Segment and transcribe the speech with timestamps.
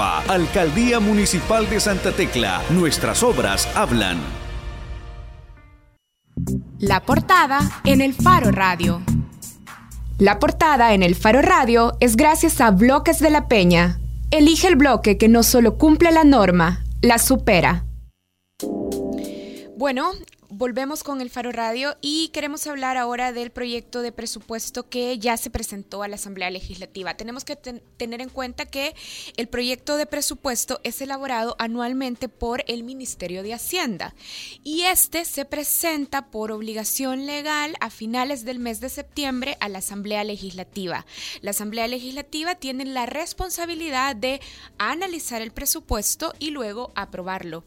[0.00, 2.62] Alcaldía Municipal de Santa Tecla.
[2.70, 4.18] Nuestras obras hablan.
[6.78, 9.02] La portada en el Faro Radio.
[10.18, 14.00] La portada en el Faro Radio es gracias a Bloques de la Peña.
[14.30, 17.84] Elige el bloque que no solo cumple la norma, la supera.
[19.76, 20.12] Bueno,
[20.50, 25.36] volvemos con el Faro Radio y queremos hablar ahora del proyecto de presupuesto que ya
[25.36, 27.14] se presentó a la Asamblea Legislativa.
[27.14, 28.94] Tenemos que tener en cuenta que
[29.36, 34.14] el proyecto de presupuesto es elaborado anualmente por el Ministerio de Hacienda
[34.64, 39.78] y este se presenta por obligación legal a finales del mes de septiembre a la
[39.78, 41.06] Asamblea Legislativa.
[41.42, 44.40] La Asamblea Legislativa tiene la responsabilidad de
[44.78, 47.64] analizar el presupuesto y luego aprobarlo.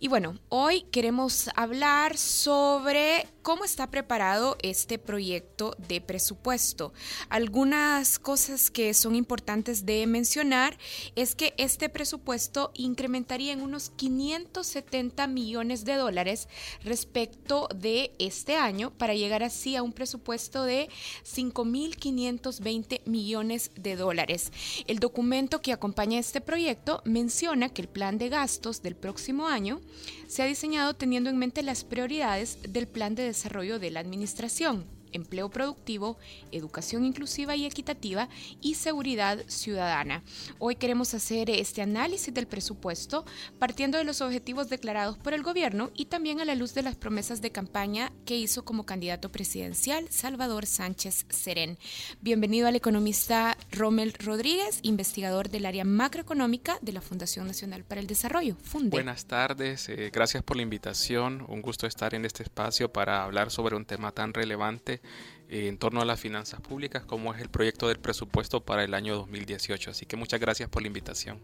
[0.00, 6.94] Y bueno, hoy queremos hablar sobre cómo está preparado este proyecto de presupuesto.
[7.28, 10.78] Algunas cosas que son importantes de mencionar
[11.14, 16.48] es que este presupuesto incrementaría en unos 570 millones de dólares
[16.84, 20.88] respecto de este año para llegar así a un presupuesto de
[21.24, 24.52] 5.520 millones de dólares.
[24.86, 29.82] El documento que acompaña este proyecto menciona que el plan de gastos del próximo año
[30.28, 34.86] se ha diseñado teniendo en mente las prioridades del plan de desarrollo de la Administración
[35.14, 36.18] empleo productivo,
[36.52, 38.28] educación inclusiva y equitativa
[38.60, 40.22] y seguridad ciudadana.
[40.58, 43.24] Hoy queremos hacer este análisis del presupuesto
[43.58, 46.96] partiendo de los objetivos declarados por el gobierno y también a la luz de las
[46.96, 51.78] promesas de campaña que hizo como candidato presidencial Salvador Sánchez Serén.
[52.20, 58.06] Bienvenido al economista Rommel Rodríguez, investigador del área macroeconómica de la Fundación Nacional para el
[58.06, 58.90] Desarrollo, Funde.
[58.90, 61.44] Buenas tardes, eh, gracias por la invitación.
[61.48, 65.00] Un gusto estar en este espacio para hablar sobre un tema tan relevante
[65.48, 68.94] eh, en torno a las finanzas públicas, como es el proyecto del presupuesto para el
[68.94, 69.90] año 2018.
[69.90, 71.40] Así que muchas gracias por la invitación.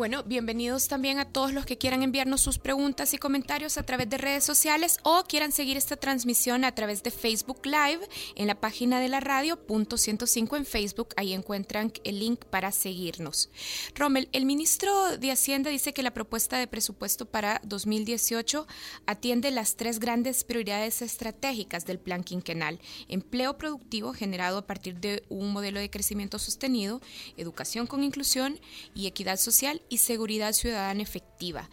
[0.00, 4.08] Bueno, bienvenidos también a todos los que quieran enviarnos sus preguntas y comentarios a través
[4.08, 8.58] de redes sociales o quieran seguir esta transmisión a través de Facebook Live en la
[8.58, 11.08] página de la radio, punto 105 en Facebook.
[11.18, 13.50] Ahí encuentran el link para seguirnos.
[13.94, 18.66] Rommel, el ministro de Hacienda dice que la propuesta de presupuesto para 2018
[19.04, 22.80] atiende las tres grandes prioridades estratégicas del plan quinquenal.
[23.08, 27.02] Empleo productivo generado a partir de un modelo de crecimiento sostenido,
[27.36, 28.58] educación con inclusión
[28.94, 31.68] y equidad social y seguridad ciudadana efectiva.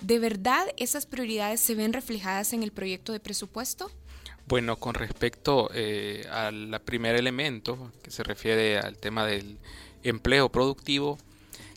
[0.00, 3.90] ¿De verdad esas prioridades se ven reflejadas en el proyecto de presupuesto?
[4.46, 9.58] Bueno, con respecto eh, al primer elemento que se refiere al tema del
[10.02, 11.18] empleo productivo,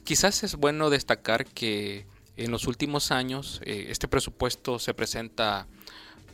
[0.04, 2.06] quizás es bueno destacar que
[2.38, 5.68] en los últimos años eh, este presupuesto se presenta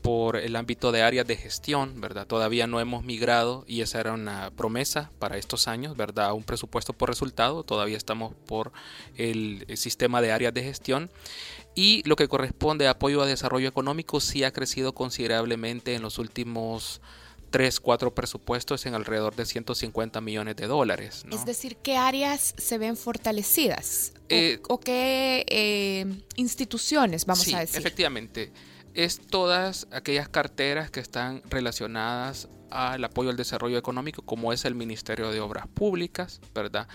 [0.01, 2.25] por el ámbito de áreas de gestión, ¿verdad?
[2.25, 6.33] Todavía no hemos migrado y esa era una promesa para estos años, ¿verdad?
[6.33, 8.71] Un presupuesto por resultado, todavía estamos por
[9.15, 11.11] el, sistema de áreas de gestión
[11.75, 16.17] y lo que corresponde a apoyo a desarrollo económico sí ha crecido considerablemente en los
[16.17, 17.01] últimos
[17.51, 21.25] 3, 4 presupuestos en alrededor de 150 millones de dólares.
[21.31, 24.13] Es decir, ¿qué áreas se ven fortalecidas?
[24.15, 26.05] ¿O, eh, qué eh,
[26.35, 27.79] instituciones, vamos a decir?
[27.79, 28.51] Efectivamente
[28.93, 34.75] es todas aquellas carteras que están relacionadas al apoyo al desarrollo económico, como es el
[34.75, 36.87] Ministerio de Obras Públicas, ¿verdad?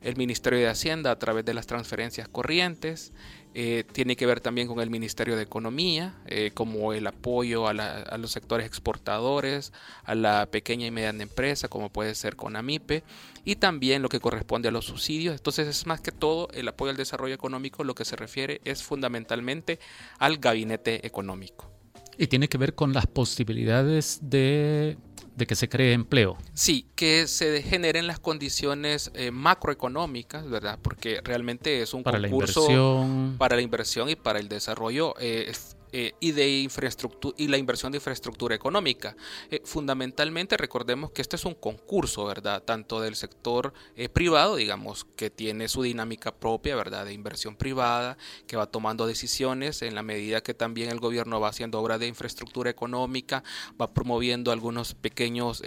[0.00, 3.12] El Ministerio de Hacienda a través de las transferencias corrientes,
[3.56, 7.72] eh, tiene que ver también con el Ministerio de Economía, eh, como el apoyo a,
[8.18, 9.72] los sectores exportadores,
[10.02, 13.04] a la pequeña y mediana empresa, como puede ser con AMIPE,
[13.44, 15.36] y también lo que corresponde a los subsidios.
[15.36, 18.82] Entonces es más que todo el apoyo al desarrollo económico, lo que se refiere es
[18.82, 19.78] fundamentalmente
[20.18, 21.70] al gabinete económico.
[22.18, 24.96] Y tiene que ver con las posibilidades de
[25.36, 26.36] de que se cree empleo.
[26.52, 30.78] Sí, que se generen las condiciones eh, macroeconómicas, ¿verdad?
[30.80, 33.06] Porque realmente es un para concurso
[33.38, 35.52] para la inversión y para el desarrollo eh,
[35.96, 39.14] eh, y de infraestructura y la inversión de infraestructura económica.
[39.48, 42.64] Eh, fundamentalmente recordemos que este es un concurso, ¿verdad?
[42.64, 47.04] Tanto del sector eh, privado, digamos, que tiene su dinámica propia, ¿verdad?
[47.04, 48.18] De inversión privada,
[48.48, 52.08] que va tomando decisiones en la medida que también el gobierno va haciendo obra de
[52.08, 53.44] infraestructura económica,
[53.80, 55.62] va promoviendo algunos pequeños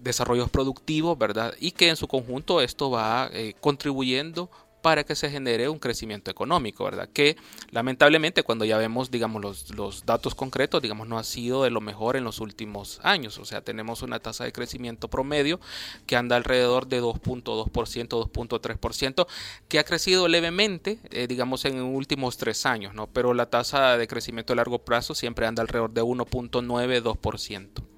[0.00, 1.54] desarrollos productivos, ¿verdad?
[1.60, 3.30] Y que en su conjunto esto va
[3.60, 4.50] contribuyendo
[4.84, 7.08] para que se genere un crecimiento económico, ¿verdad?
[7.10, 7.38] Que
[7.70, 12.16] lamentablemente cuando ya vemos, digamos, los, datos concretos, digamos, no ha sido de lo mejor
[12.16, 13.38] en los últimos años.
[13.38, 15.58] O sea, tenemos una tasa de crecimiento promedio
[16.04, 19.26] que anda alrededor de 2.2%, 2.3%,
[19.68, 23.06] que ha crecido levemente, eh, digamos, en los últimos tres años, ¿no?
[23.06, 27.93] Pero la tasa de crecimiento a largo plazo siempre anda alrededor de 1.9, 2%.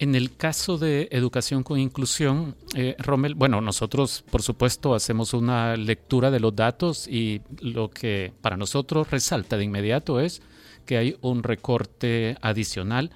[0.00, 5.76] En el caso de educación con inclusión, eh, Rommel, bueno, nosotros por supuesto hacemos una
[5.76, 10.40] lectura de los datos y lo que para nosotros resalta de inmediato es
[10.86, 13.10] que hay un recorte adicional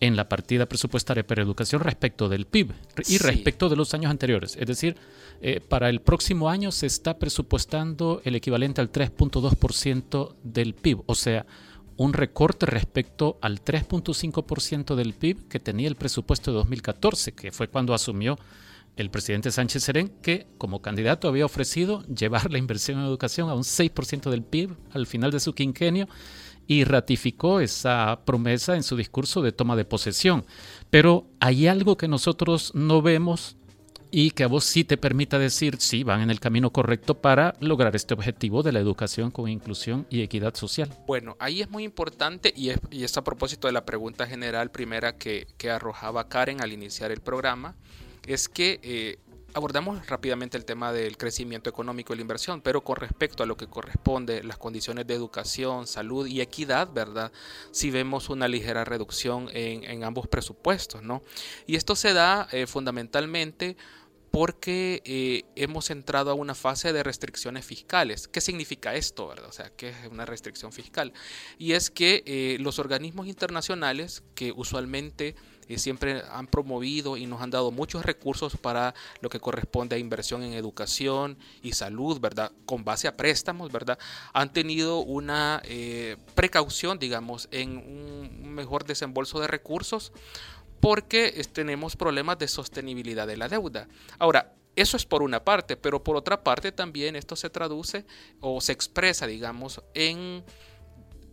[0.00, 2.72] en la partida presupuestaria para educación respecto del PIB
[3.08, 4.56] y respecto de los años anteriores.
[4.56, 4.96] Es decir,
[5.40, 11.14] eh, para el próximo año se está presupuestando el equivalente al 3.2% del PIB, o
[11.14, 11.46] sea,
[11.98, 17.68] un recorte respecto al 3.5% del PIB que tenía el presupuesto de 2014, que fue
[17.68, 18.38] cuando asumió
[18.96, 23.54] el presidente Sánchez Serén, que como candidato había ofrecido llevar la inversión en educación a
[23.54, 26.08] un 6% del PIB al final de su quinquenio
[26.68, 30.44] y ratificó esa promesa en su discurso de toma de posesión.
[30.90, 33.56] Pero hay algo que nosotros no vemos
[34.10, 37.54] y que a vos sí te permita decir si van en el camino correcto para
[37.60, 40.90] lograr este objetivo de la educación con inclusión y equidad social.
[41.06, 45.46] Bueno, ahí es muy importante y es, a propósito de la pregunta general primera que,
[45.68, 47.76] arrojaba Karen al iniciar el programa,
[48.26, 49.18] es que eh,
[49.54, 53.56] abordamos rápidamente el tema del crecimiento económico y la inversión, pero con respecto a lo
[53.56, 57.32] que corresponde las condiciones de educación, salud y equidad, ¿verdad?
[57.70, 61.22] Si vemos una ligera reducción en, ambos presupuestos, ¿no?
[61.66, 63.76] Y esto se da eh, fundamentalmente
[64.30, 68.28] porque eh, hemos entrado a una fase de restricciones fiscales.
[68.28, 69.28] ¿Qué significa esto?
[69.28, 69.48] Verdad?
[69.48, 71.12] O sea, ¿qué es una restricción fiscal?
[71.58, 75.34] Y es que eh, los organismos internacionales que usualmente
[75.68, 79.98] eh, siempre han promovido y nos han dado muchos recursos para lo que corresponde a
[79.98, 82.52] inversión en educación y salud, ¿verdad?
[82.64, 83.98] Con base a préstamos, ¿verdad?
[84.32, 85.62] Han tenido una
[86.34, 90.12] precaución, digamos, en un mejor desembolso de recursos
[90.80, 93.88] porque tenemos problemas de sostenibilidad de la deuda.
[94.18, 98.04] Ahora, eso es por una parte, pero por otra parte también esto se traduce
[98.40, 100.44] o se expresa, digamos, en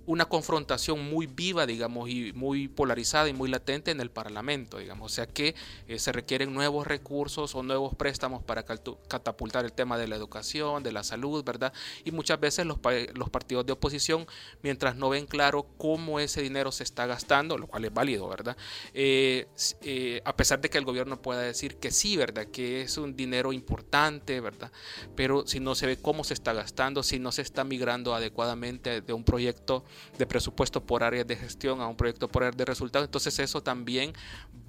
[0.06, 5.12] una confrontación muy viva, digamos, y muy polarizada y muy latente en el Parlamento, digamos.
[5.12, 5.56] O sea que
[5.88, 10.84] eh, se requieren nuevos recursos o nuevos préstamos para catapultar el tema de la educación,
[10.84, 11.74] de la salud, ¿verdad?
[12.04, 12.78] Y muchas veces los,
[13.14, 14.28] los partidos de oposición,
[14.62, 18.58] mientras no ven claro cómo ese dinero se está gastando, lo cual es válido, ¿verdad?
[18.94, 19.48] Eh,
[19.82, 22.48] eh, a pesar de que el gobierno pueda decir que sí, ¿verdad?
[22.48, 24.72] Que es un dinero importante, ¿verdad?
[25.16, 29.02] Pero si no se ve cómo se está gastando, si no se está migrando adecuadamente
[29.02, 29.84] de un proyecto
[30.18, 33.08] de presupuesto por áreas de gestión a un proyecto por áreas de resultados.
[33.08, 34.14] Entonces eso también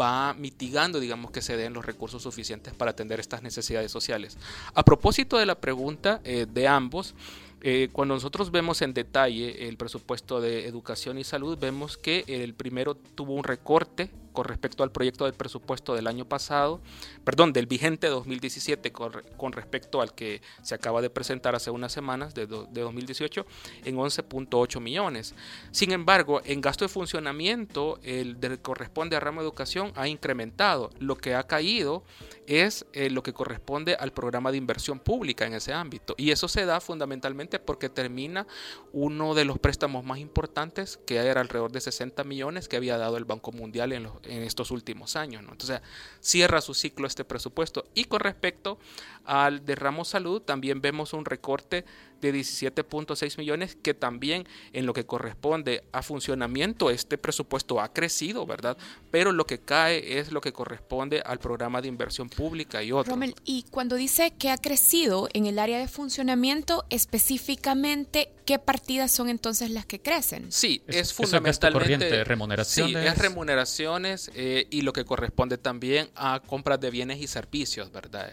[0.00, 4.36] va mitigando, digamos, que se den los recursos suficientes para atender estas necesidades sociales.
[4.74, 7.14] A propósito de la pregunta eh, de ambos,
[7.62, 12.54] eh, cuando nosotros vemos en detalle el presupuesto de educación y salud, vemos que el
[12.54, 16.82] primero tuvo un recorte con respecto al proyecto del presupuesto del año pasado,
[17.24, 22.34] perdón, del vigente 2017 con, respecto al que se acaba de presentar hace unas semanas
[22.34, 23.46] de, de 2018
[23.86, 25.34] en 11.8 millones.
[25.70, 30.90] Sin embargo, en gasto de funcionamiento, el que corresponde a ramo de educación ha incrementado.
[30.98, 32.04] Lo que ha caído
[32.46, 36.14] es eh, lo que corresponde al programa de inversión pública en ese ámbito.
[36.18, 38.46] Y eso se da fundamentalmente porque termina
[38.92, 43.16] uno de los préstamos más importantes, que era alrededor de 60 millones que había dado
[43.16, 45.42] el Banco Mundial en los, en estos últimos años.
[45.42, 45.52] ¿no?
[45.52, 45.80] Entonces,
[46.20, 47.88] cierra su ciclo este presupuesto.
[47.94, 48.78] Y con respecto
[49.24, 51.84] al de ramo salud, también vemos un recorte
[52.20, 58.46] de 17.6 millones, que también en lo que corresponde a funcionamiento, este presupuesto ha crecido,
[58.46, 58.76] ¿verdad?
[59.10, 63.08] Pero lo que cae es lo que corresponde al programa de inversión pública y otros.
[63.08, 69.12] Rommel, y cuando dice que ha crecido en el área de funcionamiento, específicamente, ¿qué partidas
[69.12, 70.50] son entonces las que crecen?
[70.50, 72.20] Sí, es, fundamentalmente...
[72.20, 73.02] Es remuneraciones.
[73.02, 77.92] Sí, es remuneraciones eh, y lo que corresponde también a compras de bienes y servicios,
[77.92, 78.32] ¿verdad?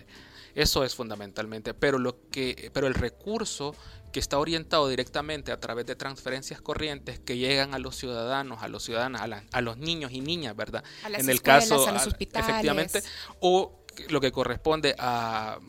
[0.56, 3.76] Eso es fundamentalmente, pero lo que pero el recurso
[4.12, 8.68] que está orientado directamente a través de transferencias corrientes que llegan a los ciudadanos, a
[8.68, 10.84] los ciudadanos, a, los niños y niñas, ¿verdad?
[11.06, 12.48] en el caso, a los hospitales.
[12.48, 13.02] efectivamente,
[13.40, 15.60] o lo que corresponde a,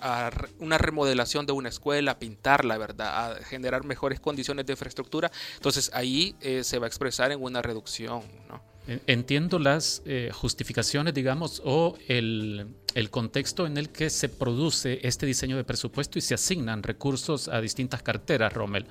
[0.00, 3.32] a, una remodelación de una escuela, pintarla, ¿verdad?
[3.32, 5.30] A generar mejores condiciones de infraestructura.
[5.54, 8.73] Entonces ahí eh, se va a expresar en una reducción, ¿no?
[8.86, 12.68] Entiendo las eh, justificaciones, digamos, o el,
[13.10, 17.62] contexto en el que se produce este diseño de presupuesto y se asignan recursos a
[17.62, 18.84] distintas carteras, Rommel.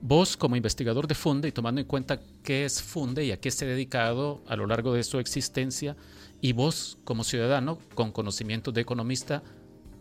[0.00, 3.50] Vos, como investigador de Funde y tomando en cuenta qué es Funde y a qué
[3.50, 5.96] se ha dedicado a lo largo de su existencia,
[6.40, 9.42] y vos, como ciudadano con conocimiento de economista,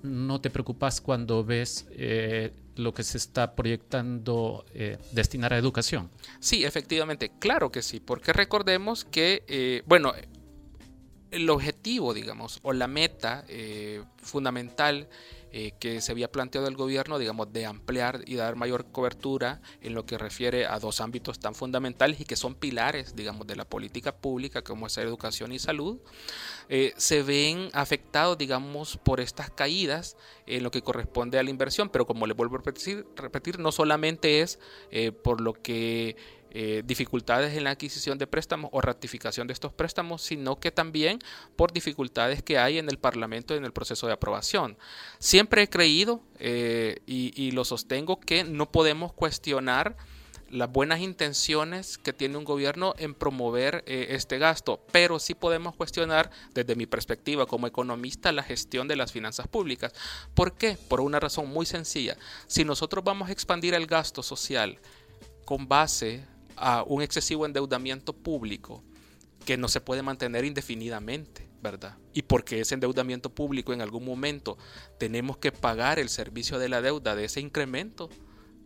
[0.01, 6.09] ¿no te preocupas cuando ves eh, lo que se está proyectando eh, destinar a educación.
[6.39, 10.13] Sí, efectivamente, claro que sí, porque recordemos que, eh, bueno,
[11.31, 15.07] el objetivo, digamos, o la meta eh, fundamental
[15.51, 19.93] eh, que se había planteado el gobierno, digamos, de ampliar y dar mayor cobertura en
[19.93, 23.65] lo que refiere a dos ámbitos tan fundamentales y que son pilares, digamos, de la
[23.65, 25.99] política pública, como es educación y salud,
[26.69, 31.89] eh, se ven afectados, digamos, por estas caídas en lo que corresponde a la inversión,
[31.89, 34.59] pero como le vuelvo a repetir, repetir no solamente es
[34.91, 36.15] eh, por lo que
[36.51, 41.19] eh, dificultades en la adquisición de préstamos o ratificación de estos préstamos, sino que también
[41.55, 44.77] por dificultades que hay en el Parlamento en el proceso de aprobación.
[45.19, 49.95] Siempre he creído eh, y, lo sostengo que no podemos cuestionar
[50.49, 55.75] las buenas intenciones que tiene un gobierno en promover eh, este gasto, pero sí podemos
[55.75, 59.93] cuestionar desde mi perspectiva como economista la gestión de las finanzas públicas.
[60.33, 60.77] ¿Por qué?
[60.87, 62.17] Por una razón muy sencilla.
[62.47, 64.79] Si nosotros vamos a expandir el gasto social
[65.45, 66.25] con base
[66.59, 68.83] a un excesivo endeudamiento público
[69.45, 71.97] que no se puede mantener indefinidamente, ¿verdad?
[72.13, 74.57] Y porque ese endeudamiento público en algún momento
[74.97, 78.09] tenemos que pagar el servicio de la deuda de ese incremento.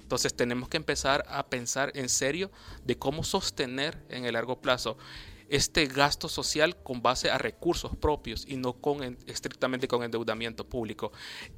[0.02, 2.52] Entonces tenemos que empezar a pensar en serio
[2.84, 4.98] de cómo sostener en el largo plazo
[5.50, 11.12] este gasto social con base a recursos propios y no con, estrictamente con endeudamiento público.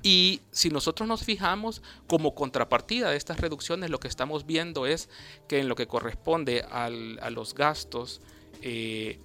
[0.04, 5.10] Y si nosotros nos fijamos como contrapartida de estas reducciones, lo que estamos viendo es
[5.48, 8.22] que en lo que corresponde a los gastos
[8.62, 9.20] eh,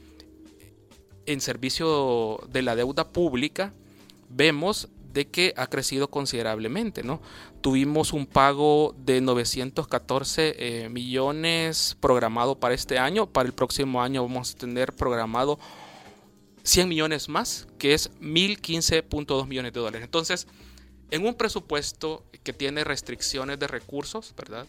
[1.26, 3.72] en servicio de la deuda pública,
[4.28, 7.20] vemos de que ha crecido considerablemente, ¿no?
[7.60, 14.22] Tuvimos un pago de 914 eh, millones programado para este año, para el próximo año
[14.22, 15.58] vamos a tener programado
[16.62, 20.02] 100 millones más, que es 1015.2 millones de dólares.
[20.04, 20.46] Entonces,
[21.10, 24.66] en un presupuesto que tiene restricciones de recursos, ¿verdad?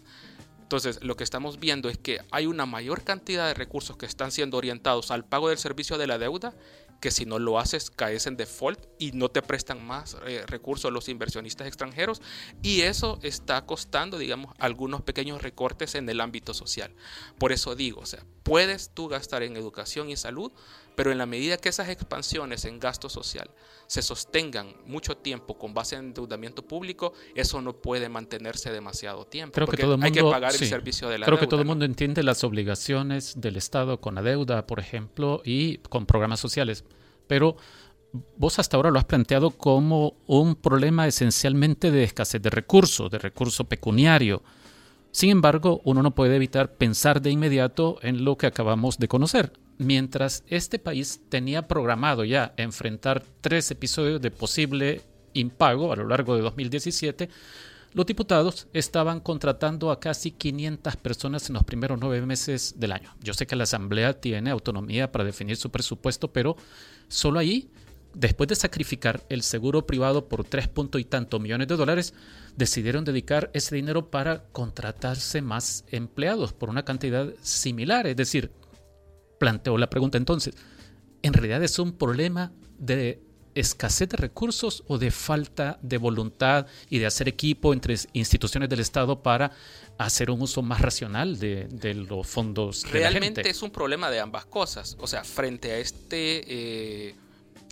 [0.64, 4.32] Entonces, lo que estamos viendo es que hay una mayor cantidad de recursos que están
[4.32, 6.54] siendo orientados al pago del servicio de la deuda
[7.02, 10.94] que si no lo haces caes en default y no te prestan más eh, recursos
[10.94, 12.22] los inversionistas extranjeros
[12.62, 16.94] y eso está costando, digamos, algunos pequeños recortes en el ámbito social.
[17.38, 20.52] Por eso digo, o sea, puedes tú gastar en educación y salud,
[20.98, 23.50] pero en la medida que esas expansiones en gasto social
[23.88, 29.54] se sostengan mucho tiempo con base en endeudamiento público, eso no puede mantenerse demasiado tiempo.
[29.56, 31.86] Creo que todo hay que pagar el servicio de la Creo que todo el mundo
[31.86, 36.84] entiende las obligaciones del Estado con la deuda, por ejemplo, y con programas sociales.
[37.28, 37.56] Pero
[38.36, 43.18] vos hasta ahora lo has planteado como un problema esencialmente de escasez de recursos, de
[43.18, 44.44] recurso pecuniario.
[45.12, 49.54] Sin embargo, uno no puede evitar pensar de inmediato en lo que acabamos de conocer,
[49.78, 55.02] mientras este país tenía programado ya enfrentar tres episodios de posible
[55.34, 57.30] impago a lo largo de 2017,
[57.94, 63.14] los diputados estaban contratando a casi 500 personas en los primeros nueve meses del año.
[63.22, 66.56] Yo sé que la Asamblea tiene autonomía para definir su presupuesto, pero
[67.10, 67.70] solo ahí,
[68.14, 72.14] después de sacrificar el seguro privado por tres puntos y tanto millones de dólares,
[72.56, 78.08] decidieron dedicar ese dinero para contratarse más empleados por una cantidad similar.
[78.08, 78.52] Es decir,
[79.40, 80.56] planteo la pregunta entonces,
[81.22, 83.22] ¿en realidad es un problema de
[83.56, 88.80] escasez de recursos o de falta de voluntad y de hacer equipo entre instituciones del
[88.80, 89.52] Estado para
[89.98, 92.90] hacer un uso más racional de, los fondos?
[92.92, 94.98] Realmente es un problema de ambas cosas.
[95.00, 96.44] O sea, frente a este...
[97.10, 97.16] Eh,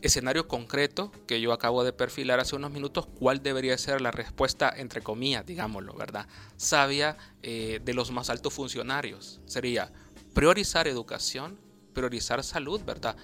[0.02, 4.74] escenario concreto que yo acabo de perfilar hace unos minutos, cuál debería ser la respuesta,
[4.76, 6.28] entre comillas, digámoslo, ¿verdad?
[6.58, 9.42] Sabia eh, de los más altos funcionarios.
[9.46, 9.92] Sería
[10.34, 11.60] priorizar educación,
[11.94, 13.16] priorizar salud, ¿verdad?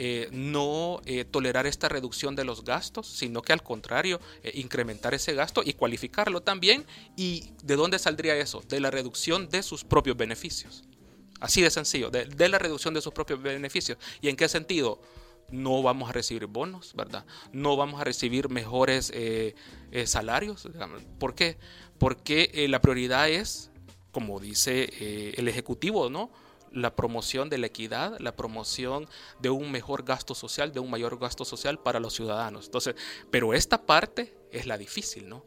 [0.00, 4.20] Eh, no eh, tolerar esta reducción de los gastos, sino que al contrario,
[4.54, 6.84] incrementar ese gasto y cualificarlo también.
[7.16, 8.62] ¿Y de dónde saldría eso?
[8.68, 10.84] De la reducción de sus propios beneficios.
[11.40, 13.98] Así de sencillo, de, de la reducción de sus propios beneficios.
[14.20, 15.00] ¿Y en qué sentido?
[15.50, 17.24] No vamos a recibir bonos, ¿verdad?
[17.52, 19.54] No vamos a recibir mejores eh,
[19.92, 20.68] eh, salarios.
[21.18, 21.58] ¿Por qué?
[21.98, 23.70] Porque eh, la prioridad es,
[24.12, 26.30] como dice el Ejecutivo, ¿no?
[26.70, 29.08] La promoción de la equidad, la promoción
[29.40, 32.66] de un mejor gasto social, de un mayor gasto social para los ciudadanos.
[32.66, 32.94] Entonces,
[33.30, 35.44] pero esta parte es la difícil, ¿no?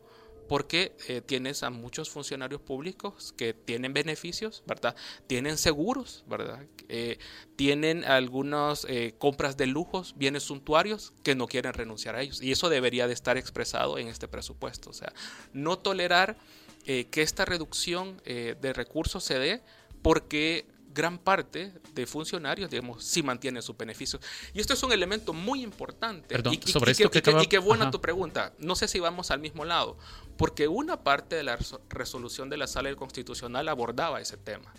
[0.51, 4.98] Porque eh, tienes a muchos funcionarios públicos que tienen beneficios, ¿verdad?
[5.25, 6.65] Tienen seguros, ¿verdad?
[6.89, 7.20] Eh,
[7.55, 12.41] tienen algunas eh, compras de lujos, bienes suntuarios que no quieren renunciar a ellos.
[12.41, 14.89] Y eso debería de estar expresado en este presupuesto.
[14.89, 15.13] O sea,
[15.53, 16.36] no tolerar
[16.84, 19.62] que esta reducción de recursos se dé
[20.01, 24.21] porque gran parte de funcionarios, digamos, sí mantienen sus beneficios.
[24.53, 26.27] Y esto es un elemento muy importante.
[26.27, 28.53] Perdón, y, sobre esto que, y, qué buena tu pregunta.
[28.60, 29.98] No sé si vamos al mismo lado,
[30.38, 31.57] porque una parte de la
[31.89, 34.71] resolución de la Sala Constitucional abordaba ese tema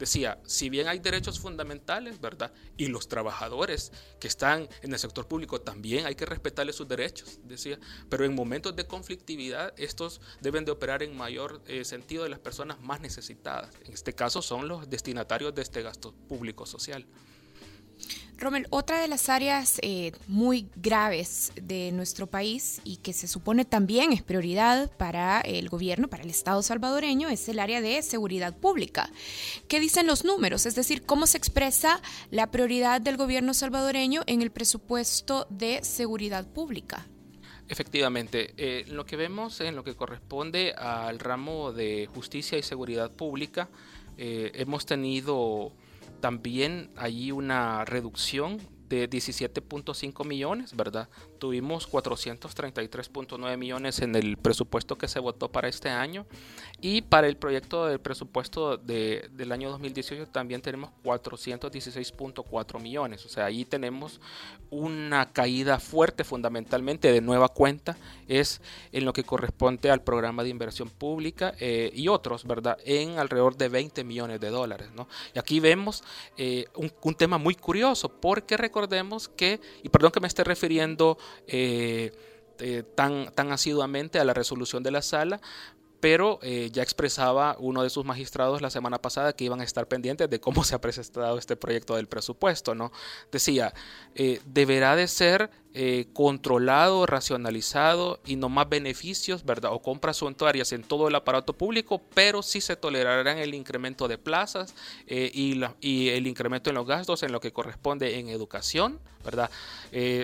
[0.00, 2.52] decía, si bien hay derechos fundamentales, ¿verdad?
[2.78, 7.38] Y los trabajadores que están en el sector público también hay que respetarles sus derechos,
[7.44, 7.78] decía,
[8.08, 12.38] pero en momentos de conflictividad estos deben de operar en mayor eh, sentido de las
[12.38, 13.74] personas más necesitadas.
[13.84, 17.06] En este caso son los destinatarios de este gasto público social.
[18.40, 23.66] Rommel, otra de las áreas eh, muy graves de nuestro país y que se supone
[23.66, 28.56] también es prioridad para el gobierno, para el Estado salvadoreño, es el área de seguridad
[28.56, 29.10] pública.
[29.68, 30.64] ¿Qué dicen los números?
[30.64, 36.46] Es decir, ¿cómo se expresa la prioridad del gobierno salvadoreño en el presupuesto de seguridad
[36.46, 37.06] pública?
[37.68, 43.12] Efectivamente, eh, lo que vemos en lo que corresponde al ramo de justicia y seguridad
[43.12, 43.68] pública,
[44.16, 45.72] eh, hemos tenido
[46.20, 48.58] también hay una reducción
[48.88, 51.08] de 17.5 millones, ¿verdad?
[51.40, 56.26] Tuvimos 433.9 millones en el presupuesto que se votó para este año
[56.82, 63.24] y para el proyecto del presupuesto de, del año 2018 también tenemos 416.4 millones.
[63.24, 64.20] O sea, ahí tenemos
[64.70, 67.96] una caída fuerte fundamentalmente de nueva cuenta,
[68.28, 68.60] es
[68.92, 72.78] en lo que corresponde al programa de inversión pública eh, y otros, ¿verdad?
[72.84, 75.08] En alrededor de 20 millones de dólares, ¿no?
[75.34, 76.04] Y aquí vemos
[76.36, 82.12] eh, un, tema muy curioso porque recordemos que, y perdón que me esté refiriendo eh,
[82.58, 85.40] eh, tan, tan asiduamente a la resolución de la sala,
[86.00, 89.86] pero eh, ya expresaba uno de sus magistrados la semana pasada que iban a estar
[89.86, 92.90] pendientes de cómo se ha presentado este proyecto del presupuesto, ¿no?
[93.30, 93.74] Decía,
[94.14, 99.72] eh, deberá de ser eh, controlado, racionalizado y no más beneficios, ¿verdad?
[99.72, 104.18] O compras suntuarias en todo el aparato público, pero sí se tolerarán el incremento de
[104.18, 104.74] plazas
[105.06, 109.50] y, y, el incremento en los gastos en lo que corresponde en educación, ¿verdad?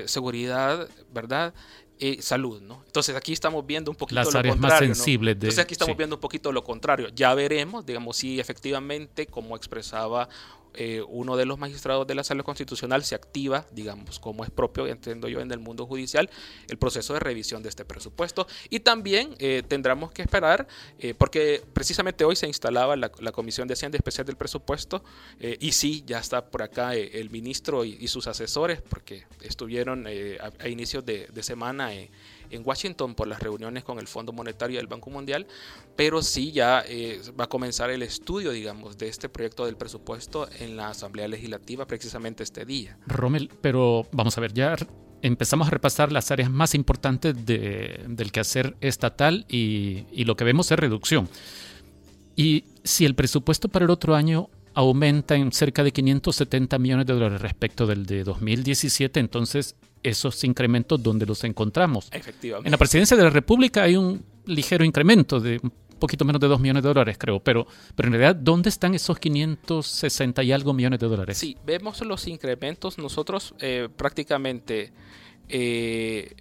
[0.06, 1.54] seguridad, ¿verdad?
[1.98, 2.82] Y salud, ¿no?
[2.86, 5.46] Entonces aquí estamos viendo un poquito Las lo áreas más sensibles de...
[5.46, 7.08] Entonces aquí estamos viendo un poquito lo contrario.
[7.14, 10.28] Ya veremos, digamos, si efectivamente, como expresaba
[10.76, 14.86] eh, uno de los magistrados de la sala constitucional se activa, digamos, como es propio,
[14.86, 16.30] entiendo yo, en el mundo judicial,
[16.68, 18.46] el proceso de revisión de este presupuesto.
[18.70, 20.66] Y también eh, tendremos que esperar,
[20.98, 25.04] eh, porque precisamente hoy se instalaba la, Comisión de Hacienda Especial del Presupuesto,
[25.38, 31.04] y sí, ya está por acá el ministro y, sus asesores, porque estuvieron a, inicios
[31.04, 31.92] de, de semana
[32.50, 35.46] en Washington por las reuniones con el Fondo Monetario del Banco Mundial,
[35.96, 40.48] pero sí ya eh, va a comenzar el estudio, digamos, de este proyecto del presupuesto
[40.58, 42.98] en la Asamblea Legislativa precisamente este día.
[43.06, 44.76] Rommel, pero vamos a ver, ya
[45.22, 50.70] empezamos a repasar las áreas más importantes del quehacer estatal y, y lo que vemos
[50.70, 51.28] es reducción.
[52.36, 57.14] Y si el presupuesto para el otro año aumenta en cerca de 570 millones de
[57.14, 59.74] dólares respecto del de 2017, entonces
[60.08, 62.08] esos incrementos, ¿dónde los encontramos?
[62.12, 62.68] Efectivamente.
[62.68, 66.48] En la presidencia de la República hay un ligero incremento de un poquito menos de
[66.48, 70.72] 2 millones de dólares, creo, pero, pero en realidad, ¿dónde están esos 560 y algo
[70.74, 71.38] millones de dólares?
[71.38, 72.98] Sí, vemos los incrementos.
[72.98, 74.92] Nosotros eh, prácticamente...
[75.48, 76.34] Eh,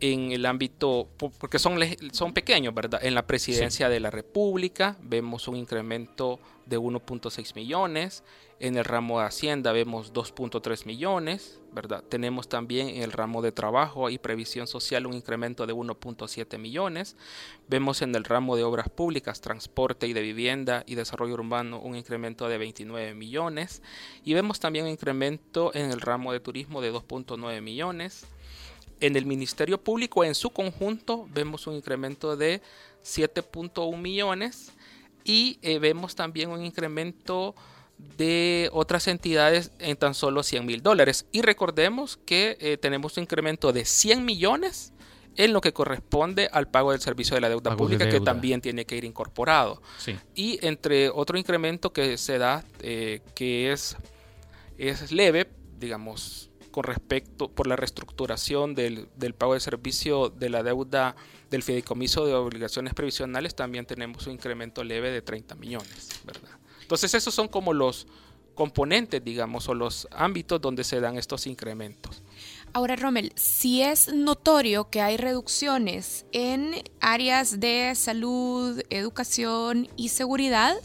[0.00, 1.78] en el ámbito, porque son,
[2.12, 3.02] son pequeños, ¿verdad?
[3.02, 8.22] En la presidencia de la República vemos un incremento de 1.6 millones,
[8.60, 12.04] en el ramo de Hacienda vemos 2.3 millones, ¿verdad?
[12.08, 17.16] Tenemos también en el ramo de trabajo y previsión social un incremento de 1.7 millones.
[17.68, 21.96] Vemos en el ramo de obras públicas, transporte y de vivienda y desarrollo urbano un
[21.96, 23.82] incremento de 29 millones.
[24.24, 28.26] Y vemos también un incremento en el ramo de turismo de 2.9 millones.
[29.00, 32.62] En el Ministerio Público en su conjunto vemos un incremento de
[33.02, 34.72] 7.1 millones
[35.24, 37.54] y eh, vemos también un incremento
[37.98, 41.26] de otras entidades en tan solo 100 mil dólares.
[41.32, 44.92] Y recordemos que eh, tenemos un incremento de 100 millones
[45.36, 48.84] en lo que corresponde al pago del servicio de la deuda pública, que también tiene
[48.84, 49.82] que ir incorporado.
[50.34, 53.96] Y entre otro incremento que se da, eh, que es,
[54.78, 60.62] es leve, digamos, con respecto por la reestructuración del, del pago de servicio de la
[60.62, 61.16] deuda
[61.50, 66.50] del fideicomiso de obligaciones previsionales, también tenemos un incremento leve de 30 millones, ¿verdad?
[66.84, 68.06] Entonces esos son como los
[68.54, 72.22] componentes, digamos, o los ámbitos donde se dan estos incrementos.
[72.72, 80.76] Ahora, Rommel, si es notorio que hay reducciones en áreas de salud, educación y seguridad,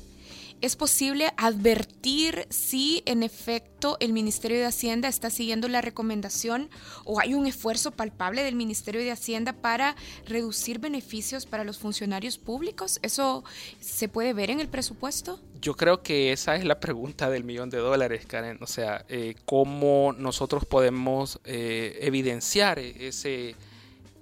[0.61, 6.69] ¿Es posible advertir si en efecto el Ministerio de Hacienda está siguiendo la recomendación
[7.05, 9.95] o hay un esfuerzo palpable del Ministerio de Hacienda para
[10.25, 12.99] reducir beneficios para los funcionarios públicos?
[13.03, 13.45] ¿Eso
[13.79, 15.39] se puede ver en el presupuesto?
[15.61, 18.57] Yo creo que esa es la pregunta del millón de dólares, Karen.
[18.59, 23.55] O sea, eh, ¿cómo nosotros podemos eh, evidenciar ese,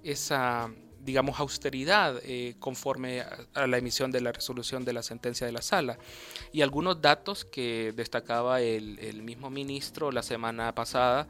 [0.03, 0.69] esa
[1.07, 3.21] digamos, austeridad eh, conforme
[3.53, 5.97] a, la emisión de la resolución de la sentencia de la sala.
[6.51, 11.29] Y algunos datos que destacaba el, mismo ministro la semana pasada,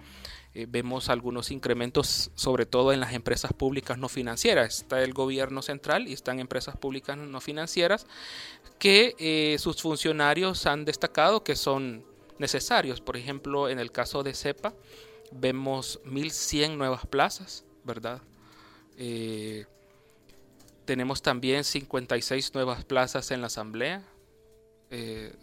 [0.55, 4.79] eh, vemos algunos incrementos, sobre todo en las empresas públicas no financieras.
[4.79, 8.07] Está el gobierno central y están empresas públicas no financieras
[8.79, 12.03] que eh, sus funcionarios han destacado que son
[12.39, 12.99] necesarios.
[12.99, 14.73] Por ejemplo, en el caso de CEPA,
[15.31, 18.23] vemos 1.100 nuevas plazas, ¿verdad?
[18.97, 19.65] Eh,
[20.85, 24.03] tenemos también 56 nuevas plazas en la Asamblea,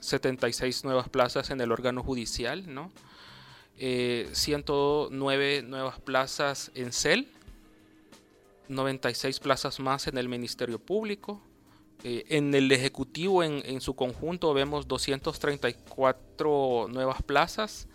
[0.00, 2.90] 76 eh, nuevas plazas en el órgano judicial, ¿no?
[3.76, 7.28] 109 eh, nuevas plazas en CEL,
[8.68, 11.40] 96 plazas más en el Ministerio Público.
[12.02, 17.88] en el Ejecutivo en, en, su conjunto vemos 234 nuevas plazas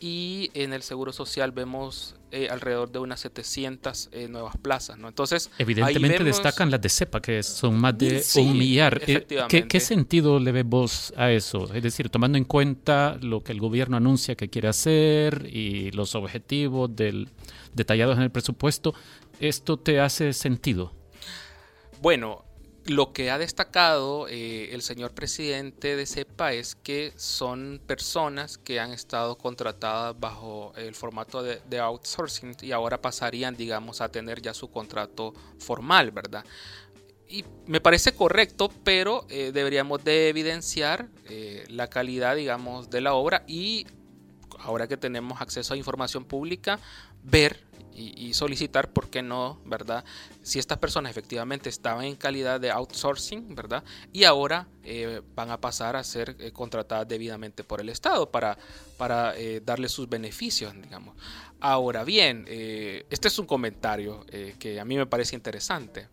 [0.00, 4.98] y en el Seguro Social vemos eh, alrededor de unas 700 eh, nuevas plazas.
[4.98, 5.08] ¿no?
[5.08, 9.00] Entonces, Evidentemente destacan las de CEPA, que son más de un millar.
[9.06, 9.26] Eh,
[9.68, 11.72] ¿Qué, sentido le ves vos a eso?
[11.72, 16.14] Es decir, tomando en cuenta lo que el gobierno anuncia que quiere hacer y los
[16.14, 17.28] objetivos del,
[17.74, 18.94] detallados en el presupuesto,
[19.40, 20.92] ¿esto te hace sentido?
[22.02, 22.45] Bueno,
[22.86, 28.78] lo que ha destacado eh, el señor presidente de CEPA es que son personas que
[28.78, 34.54] han estado contratadas bajo el formato de, outsourcing y ahora pasarían, digamos, a tener ya
[34.54, 36.44] su contrato formal, ¿verdad?
[37.28, 43.14] Y me parece correcto, pero eh, deberíamos de evidenciar eh, la calidad, digamos, de la
[43.14, 43.86] obra y
[44.60, 46.78] ahora que tenemos acceso a información pública,
[47.22, 47.65] ver
[47.98, 50.04] y, solicitar, ¿por qué no, verdad?
[50.42, 53.82] Si estas personas efectivamente estaban en calidad de outsourcing, ¿verdad?
[54.12, 58.58] Y ahora eh, van a pasar a ser eh, contratadas debidamente por el Estado para,
[58.98, 61.16] para eh, darle sus beneficios, digamos.
[61.58, 64.26] Ahora bien, este es un comentario
[64.58, 66.06] que a mí me parece interesante.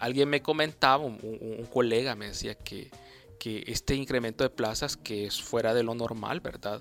[0.00, 2.90] Alguien me comentaba, un, un colega me decía que,
[3.38, 6.80] que este incremento de plazas que es fuera de lo normal, ¿verdad?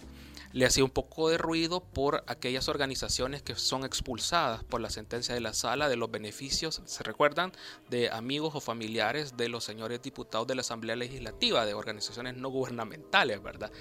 [0.54, 5.34] Le hacía un poco de ruido por aquellas organizaciones que son expulsadas por la sentencia
[5.34, 7.52] de la sala de los beneficios, se recuerdan,
[7.90, 12.50] de amigos o familiares de los señores diputados de la Asamblea Legislativa, de organizaciones no
[12.50, 13.72] gubernamentales, ¿verdad?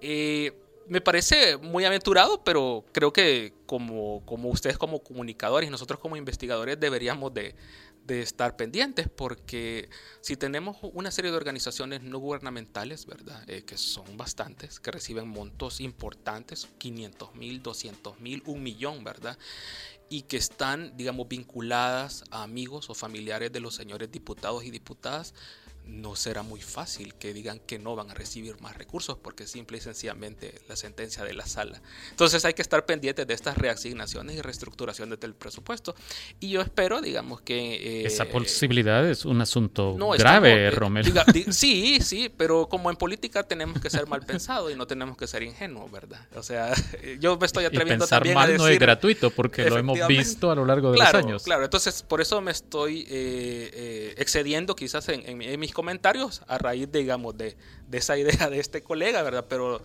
[0.00, 0.52] Eh,
[0.88, 6.16] me parece muy aventurado, pero creo que como, como ustedes como comunicadores y nosotros como
[6.16, 7.54] investigadores deberíamos de,
[8.08, 9.90] de estar pendientes porque
[10.22, 13.48] si tenemos una serie de organizaciones no gubernamentales, ¿verdad?
[13.48, 19.38] Eh, que son bastantes, que reciben montos importantes, 500 mil, 200 mil, un millón, ¿verdad?
[20.08, 25.34] Y que están, digamos, vinculadas a amigos o familiares de los señores diputados y diputadas,
[25.88, 29.78] no será muy fácil que digan que no van a recibir más recursos porque simple
[29.78, 31.80] y sencillamente la sentencia de la sala.
[32.10, 35.94] Entonces hay que estar pendientes de estas reasignaciones y reestructuraciones del presupuesto.
[36.40, 38.02] Y yo espero, digamos, que...
[38.02, 41.10] Eh, Esa posibilidad es un asunto grave, Romero.
[41.50, 45.26] sí, sí, pero como en política tenemos que ser mal pensados y no tenemos que
[45.26, 46.20] ser ingenuos, ¿verdad?
[46.34, 46.72] O sea,
[47.18, 48.60] yo me estoy atreviendo y pensar también mal a decir...
[48.60, 51.42] no es gratuito porque lo hemos visto a lo largo de los años.
[51.44, 56.58] Claro, entonces por eso me estoy eh, eh, excediendo quizás en, en mis comentarios a
[56.58, 59.46] raíz, digamos, de, de esa idea de este colega, ¿verdad?
[59.48, 59.80] Pero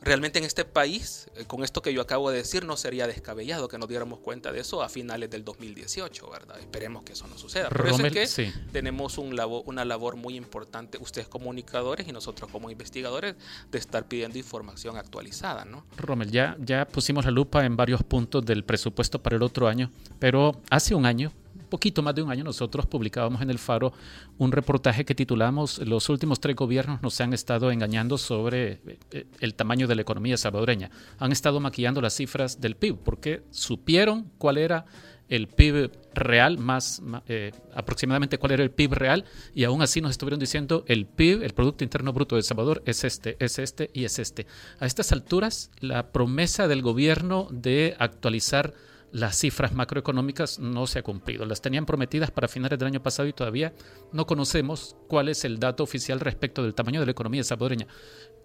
[0.00, 3.68] realmente en este país, eh, con esto que yo acabo de decir, no sería descabellado
[3.68, 6.58] que nos diéramos cuenta de eso a finales del 2018, ¿verdad?
[6.58, 7.68] Esperemos que eso no suceda.
[7.68, 12.70] Por eso es que tenemos un una labor muy importante, ustedes comunicadores y nosotros como
[12.70, 13.34] investigadores,
[13.70, 15.84] de estar pidiendo información actualizada, ¿no?
[15.98, 19.90] Rommel, ya, ya pusimos la lupa en varios puntos del presupuesto para el otro año,
[20.18, 21.30] pero hace un año
[21.66, 23.92] poquito más de un año nosotros publicábamos en el Faro
[24.38, 29.54] un reportaje que titulamos Los últimos tres gobiernos nos han estado engañando sobre eh, el
[29.54, 30.90] tamaño de la economía salvadoreña.
[31.18, 34.86] Han estado maquillando las cifras del PIB porque supieron cuál era
[35.28, 39.24] el PIB real, más eh, aproximadamente cuál era el PIB real,
[39.54, 43.04] y aún así nos estuvieron diciendo el PIB, el Producto Interno Bruto de Salvador, es
[43.04, 44.46] este, es este y es este.
[44.78, 48.74] A estas alturas, la promesa del gobierno de actualizar
[49.16, 51.46] las cifras macroeconómicas no se ha cumplido.
[51.46, 53.72] Las tenían prometidas para finales del año pasado y todavía
[54.12, 57.86] no conocemos cuál es el dato oficial respecto del tamaño de la economía salvadoreña.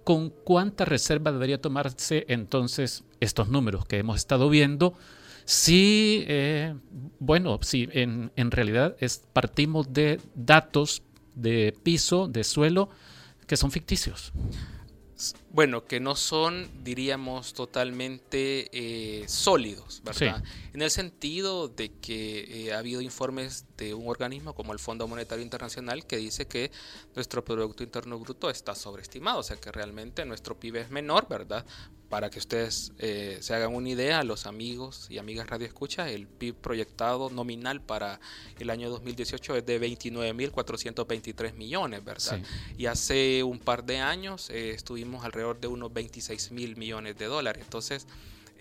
[0.06, 4.94] ¿Con cuánta reserva debería tomarse entonces estos números que hemos estado viendo?
[5.44, 6.74] Si, eh,
[7.20, 11.04] bueno, si en, en realidad es, partimos de datos
[11.36, 12.90] de piso, de suelo,
[13.46, 14.32] que son ficticios
[15.52, 20.44] bueno, que no son, diríamos, totalmente eh, sólidos, ¿verdad?
[20.74, 25.08] En el sentido de que eh, ha habido informes de un organismo como el Fondo
[25.08, 26.72] Monetario Internacional que dice que
[27.16, 31.66] nuestro Producto Interno Bruto está sobreestimado, o sea que realmente nuestro PIB es menor, ¿verdad?
[32.12, 36.28] Para que ustedes eh, se hagan una idea, los amigos y amigas Radio Escucha, el
[36.28, 38.20] PIB proyectado nominal para
[38.60, 42.42] el año 2018 es de 29.423 millones, ¿verdad?
[42.78, 47.64] Y hace un par de años estuvimos alrededor de unos 26 mil millones de dólares.
[47.64, 48.06] Entonces,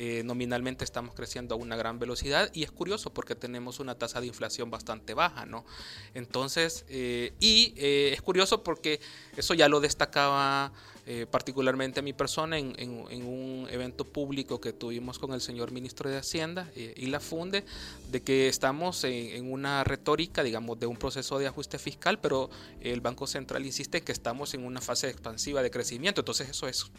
[0.03, 4.19] eh, nominalmente estamos creciendo a una gran velocidad y es curioso porque tenemos una tasa
[4.23, 5.67] de inflación bastante baja, ¿no?
[6.15, 8.99] Entonces, eh, y eh, es curioso porque
[9.37, 10.73] eso ya lo destacaba
[11.31, 16.19] particularmente a mi persona en, un evento público que tuvimos con el señor ministro de
[16.19, 17.65] Hacienda y la Funde,
[18.11, 22.51] de que estamos en, en, una retórica, digamos, de un proceso de ajuste fiscal, pero
[22.81, 26.91] el Banco Central insiste que estamos en una fase expansiva de crecimiento, entonces eso es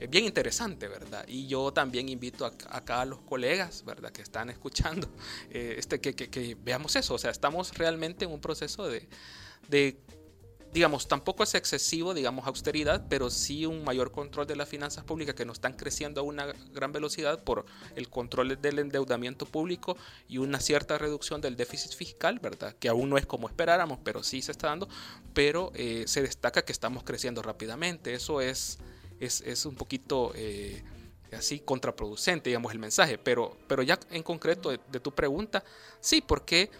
[0.00, 1.24] es bien interesante, ¿verdad?
[1.28, 4.12] Y yo también invito a, acá a los colegas, ¿verdad?
[4.12, 5.08] Que están escuchando,
[5.50, 9.08] eh, este, que, que, veamos eso, o sea, estamos realmente en un proceso de,
[9.68, 9.98] de,
[10.76, 15.34] digamos, tampoco es excesivo, digamos, austeridad, pero sí un mayor control de las finanzas públicas
[15.34, 19.96] que no están creciendo a una gran velocidad por el control del endeudamiento público
[20.28, 22.74] y una cierta reducción del déficit fiscal, ¿verdad?
[22.78, 24.88] Que aún no es como esperáramos, pero sí se está dando,
[25.34, 28.78] pero eh, se destaca que estamos creciendo rápidamente, eso es
[29.20, 30.82] es, un poquito eh,
[31.32, 33.18] así contraproducente, digamos, el mensaje.
[33.18, 35.64] Pero, pero ya en concreto de, tu pregunta,
[36.00, 36.70] sí, porque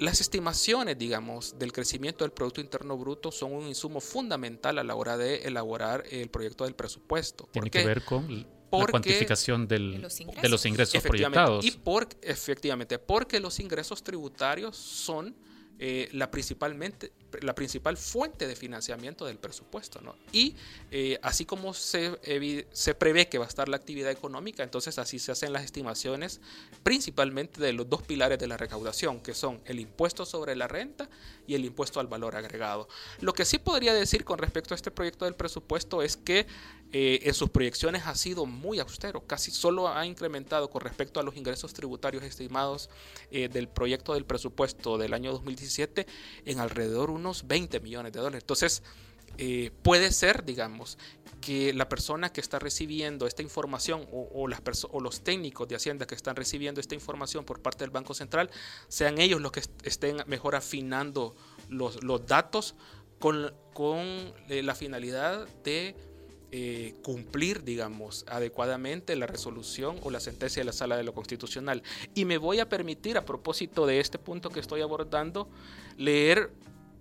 [0.00, 4.94] las estimaciones, digamos, del crecimiento del Producto Interno Bruto son un insumo fundamental a la
[4.94, 7.48] hora de elaborar el proyecto del presupuesto.
[7.52, 10.18] Tiene que ver con la cuantificación de, los
[10.64, 11.64] ingresos, proyectados.
[11.64, 15.36] Y por, efectivamente, porque los ingresos tributarios son
[15.78, 20.00] eh, la principalmente la principal fuente de financiamiento del presupuesto.
[20.00, 20.16] ¿no?
[20.32, 20.56] Y
[20.90, 22.18] eh, así como se,
[22.72, 26.40] se prevé que va a estar la actividad económica, entonces así se hacen las estimaciones
[26.82, 31.08] principalmente de los dos pilares de la recaudación, que son el impuesto sobre la renta
[31.46, 32.88] y el impuesto al valor agregado.
[33.20, 36.46] Lo que sí podría decir con respecto a este proyecto del presupuesto es que
[36.92, 41.22] eh, en sus proyecciones ha sido muy austero, casi solo ha incrementado con respecto a
[41.22, 42.90] los ingresos tributarios estimados
[43.30, 46.06] eh, del proyecto del presupuesto del año 2017
[46.46, 48.42] en alrededor unos 20 millones de dólares.
[48.42, 48.82] Entonces,
[49.38, 50.98] eh, puede ser, digamos,
[51.40, 56.36] que la persona que está recibiendo esta información o, los técnicos de Hacienda que están
[56.36, 58.50] recibiendo esta información por parte del Banco Central
[58.88, 61.34] sean ellos los que estén mejor afinando
[61.68, 62.74] los, los datos
[63.18, 63.98] con, con
[64.48, 65.94] eh, la finalidad de
[66.52, 71.84] eh, cumplir, digamos, adecuadamente la resolución o la sentencia de la Sala de lo Constitucional.
[72.12, 75.48] Y me voy a permitir, a propósito de este punto que estoy abordando,
[75.96, 76.50] leer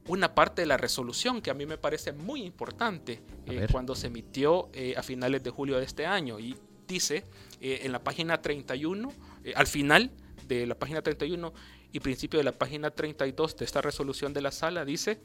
[0.09, 4.07] una parte de la resolución que a mí me parece muy importante eh, cuando se
[4.07, 6.39] emitió eh, a finales de julio de este año.
[6.39, 7.25] Y dice
[7.61, 9.13] eh, en la página 31,
[9.55, 10.11] al final
[10.47, 11.53] de la página 31
[11.93, 15.21] y principio de la página 32 de esta resolución de la sala, dice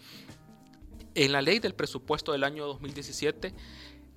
[1.14, 3.54] En la ley del presupuesto del año 2017,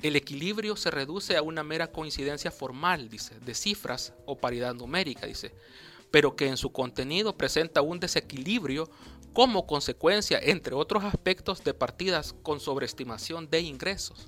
[0.02, 5.28] el equilibrio se reduce a una mera coincidencia formal, dice, de cifras o paridad numérica,
[5.28, 5.54] dice,
[6.12, 8.90] pero que en su contenido presenta un desequilibrio
[9.38, 14.28] como consecuencia, entre otros aspectos, de partidas con sobreestimación de ingresos.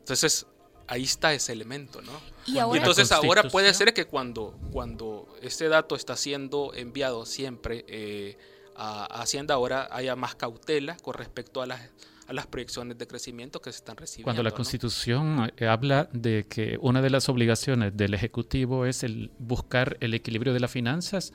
[0.00, 0.44] Entonces,
[0.88, 2.10] ahí está ese elemento, ¿no?
[2.44, 8.36] Y, entonces ahora puede ser que cuando, cuando este dato está siendo enviado siempre eh,
[8.74, 11.80] a, Hacienda, ahora haya más cautela con respecto a las,
[12.26, 14.24] a las proyecciones de crecimiento que se están recibiendo.
[14.24, 19.30] Cuando la Constitución eh, habla de que una de las obligaciones del Ejecutivo es el
[19.38, 21.32] buscar el equilibrio de las finanzas,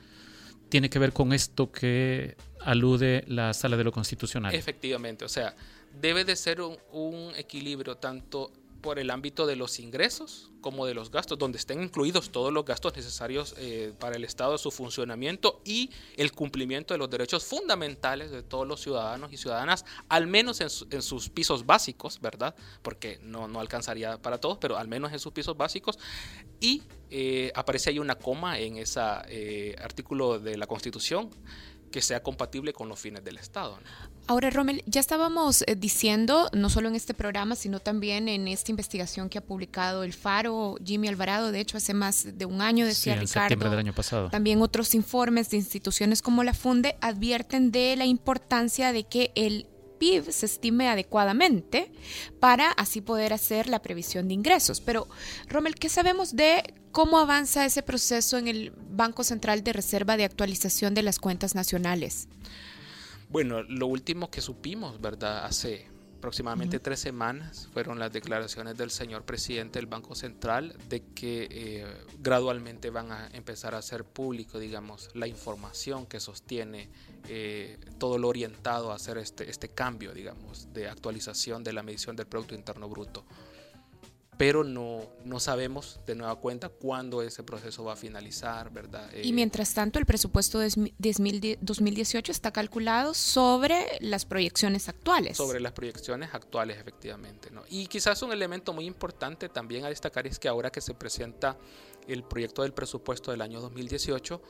[0.68, 4.54] tiene que ver con esto que alude la Sala de lo Constitucional.
[4.54, 5.54] Efectivamente, o sea,
[6.00, 6.76] debe de ser un,
[7.36, 12.30] equilibrio tanto por el ámbito de los ingresos como de los gastos, donde estén incluidos
[12.30, 17.08] todos los gastos necesarios eh, para el Estado, su funcionamiento y el cumplimiento de los
[17.08, 20.70] derechos fundamentales de todos los ciudadanos y ciudadanas, al menos en,
[21.02, 22.54] sus pisos básicos, ¿verdad?
[22.82, 25.98] Porque no, no alcanzaría para todos, pero al menos en sus pisos básicos.
[26.60, 31.30] Y eh, aparece ahí una coma en ese eh, artículo de la Constitución
[31.90, 33.78] que sea compatible con los fines del Estado.
[34.26, 38.70] Ahora, Rommel, ya estábamos eh, diciendo, no solo en este programa, sino también en esta
[38.70, 42.84] investigación que ha publicado el Faro, Jimmy Alvarado, de hecho, hace más de un año,
[42.84, 44.28] decía sí, en septiembre del año pasado.
[44.28, 49.66] También otros informes de instituciones como la FUNDE advierten de la importancia de que el
[49.98, 51.92] PIB se estime adecuadamente
[52.40, 54.80] para así poder hacer la previsión de ingresos.
[54.80, 55.08] Pero,
[55.48, 60.24] Rommel, ¿qué sabemos de cómo avanza ese proceso en el Banco Central de Reserva de
[60.24, 62.28] actualización de las cuentas nacionales?
[63.28, 65.44] Bueno, lo último que supimos, ¿verdad?
[65.44, 65.86] Hace
[66.18, 71.86] aproximadamente tres semanas fueron las declaraciones del señor presidente del Banco Central de que eh,
[72.18, 76.88] gradualmente van a empezar a hacer público, digamos, la información que sostiene
[77.28, 82.16] eh, todo lo orientado a hacer este, este cambio, digamos, de actualización de la medición
[82.16, 83.24] del Producto Interno Bruto
[84.38, 89.10] pero no, no sabemos de nueva cuenta cuándo ese proceso va a finalizar, ¿verdad?
[89.12, 90.70] y eh, mientras tanto, el presupuesto de
[91.60, 95.36] 2018 está calculado sobre las proyecciones actuales.
[95.36, 97.50] Sobre las proyecciones actuales, efectivamente.
[97.50, 97.64] ¿no?
[97.68, 101.58] Y quizás un elemento muy importante también a destacar es que ahora que se presenta
[102.06, 104.40] el proyecto del presupuesto del año 2018,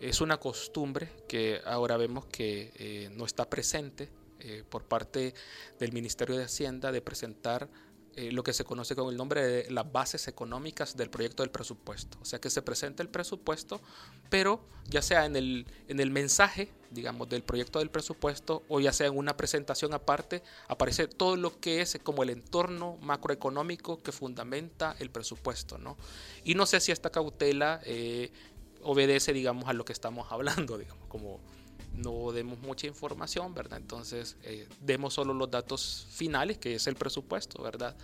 [0.00, 5.34] es una costumbre que ahora vemos que eh, no está presente eh, por parte
[5.78, 7.68] del Ministerio de Hacienda de presentar
[8.16, 11.50] eh, lo que se conoce con el nombre de las bases económicas del proyecto del
[11.50, 12.16] presupuesto.
[12.22, 13.80] O sea que se presenta el presupuesto,
[14.30, 18.94] pero ya sea en el, en el mensaje, digamos, del proyecto del presupuesto o ya
[18.94, 24.12] sea en una presentación aparte, aparece todo lo que es como el entorno macroeconómico que
[24.12, 25.76] fundamenta el presupuesto.
[25.76, 25.98] ¿no?
[26.42, 27.82] Y no sé si esta cautela
[28.86, 31.40] obedece, digamos, a lo que estamos hablando, digamos, como
[31.94, 33.78] no demos mucha información, ¿verdad?
[33.78, 37.96] Entonces, eh, demos solo los datos finales, que es el presupuesto, ¿verdad?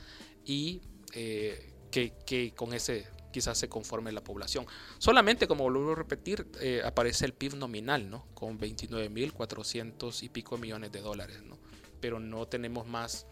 [0.45, 0.81] Y
[1.15, 4.67] eh, que, con ese quizás se conforme la población.
[4.99, 8.27] Solamente, como vuelvo a repetir, eh, aparece el PIB nominal, ¿no?
[8.35, 11.59] Con 29.400 y pico millones de dólares, ¿no?
[12.01, 13.27] Pero no tenemos más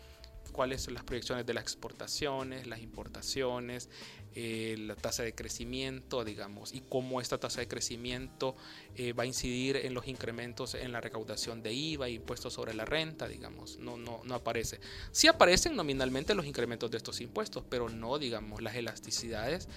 [0.52, 3.88] cuáles son las proyecciones de las exportaciones, las importaciones,
[4.34, 8.54] eh, la tasa de crecimiento, digamos, y cómo esta tasa de crecimiento
[8.94, 12.72] eh, va a incidir en los incrementos en la recaudación de IVA e impuestos sobre
[12.74, 14.80] la renta, digamos, no, no, no aparece.
[15.10, 19.68] Sí aparecen nominalmente los incrementos de estos impuestos, pero no, digamos, las elasticidades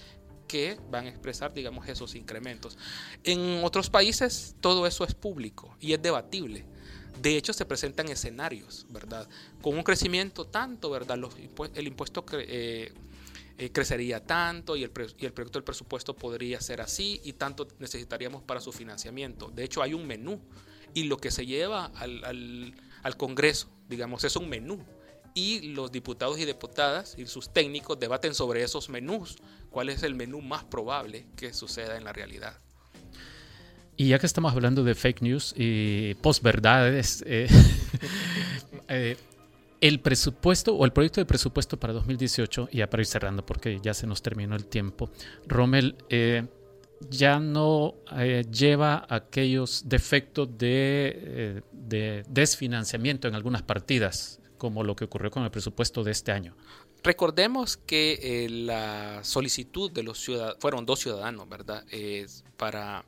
[0.47, 2.77] que van a expresar, digamos, esos incrementos.
[3.23, 6.65] En otros países todo eso es público y es debatible.
[7.21, 9.27] De hecho, se presentan escenarios, ¿verdad?
[9.61, 11.17] Con un crecimiento tanto, ¿verdad?
[11.17, 11.33] Los
[11.75, 12.91] el impuesto eh,
[13.57, 17.67] eh, crecería tanto y el, y el proyecto del presupuesto podría ser así y tanto
[17.79, 19.51] necesitaríamos para su financiamiento.
[19.53, 20.41] De hecho, hay un menú
[20.95, 24.83] y lo que se lleva al, al, Congreso, digamos, es un menú
[25.35, 29.37] y los diputados y diputadas y sus técnicos debaten sobre esos menús,
[29.69, 32.59] cuál es el menú más probable que suceda en la realidad.
[33.95, 37.47] Y ya que estamos hablando de fake news y posverdades, eh,
[38.87, 39.17] eh,
[39.83, 43.93] el presupuesto o el proyecto de presupuesto para 2018, ya para ir cerrando porque ya
[43.93, 45.09] se nos terminó el tiempo,
[45.45, 46.47] Rommel, eh,
[47.09, 47.95] ya no
[48.49, 55.51] lleva aquellos defectos de, de, desfinanciamiento en algunas partidas, como lo que ocurrió con el
[55.51, 56.55] presupuesto de este año.
[57.03, 61.83] Recordemos que la solicitud de los ciudadanos, fueron dos ciudadanos, ¿verdad?
[62.55, 63.03] para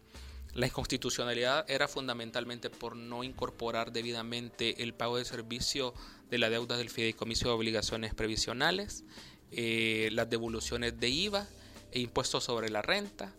[0.56, 5.94] la inconstitucionalidad era fundamentalmente por no incorporar debidamente el pago de servicio
[6.30, 9.04] de la deuda del fideicomiso de obligaciones previsionales,
[9.52, 11.48] eh, las devoluciones de IVA
[11.92, 13.34] e impuestos sobre la renta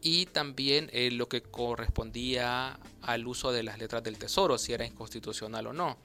[0.00, 4.86] y también eh, lo que correspondía al uso de las letras del tesoro, si era
[4.86, 5.98] inconstitucional o no.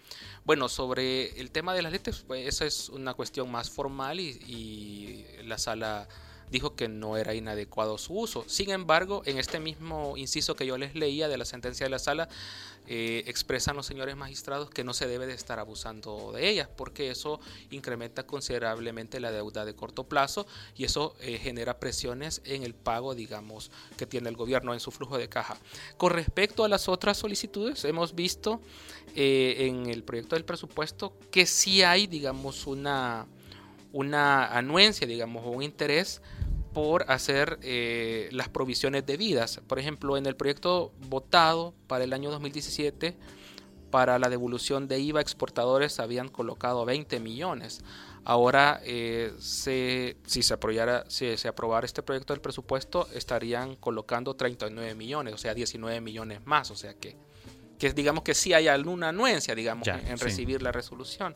[0.45, 4.29] Bueno, sobre el tema de las letras, pues esa es una cuestión más formal y,
[4.47, 6.07] y la sala
[6.53, 8.45] dijo que no era inadecuado su uso.
[8.47, 11.99] Sin embargo, en este mismo inciso que yo les leía de la sentencia de la
[11.99, 12.29] sala,
[12.87, 17.11] eh, expresan los señores magistrados que no se debe de estar abusando de ellas, porque
[17.11, 17.39] eso
[17.71, 23.15] incrementa considerablemente la deuda de corto plazo y eso eh, genera presiones en el pago,
[23.15, 25.57] digamos, que tiene el gobierno en su flujo de caja.
[25.97, 28.59] Con respecto a las otras solicitudes, hemos visto
[29.15, 33.27] eh, en el proyecto del presupuesto que sí hay, digamos, una
[33.93, 36.19] una anuencia, digamos, o un interés
[36.73, 39.61] por hacer eh, las provisiones debidas.
[39.67, 43.15] Por ejemplo, en el proyecto votado para el año 2017,
[43.91, 47.83] para la devolución de IVA exportadores habían colocado 20 millones.
[48.25, 54.95] Ahora, eh, si, se aprobara, si se aprobara este proyecto del presupuesto, estarían colocando 39
[54.95, 56.71] millones, o sea, 19 millones más.
[56.71, 57.15] O sea que,
[57.77, 61.35] que digamos que sí hay alguna anuencia, digamos, en, recibir la resolución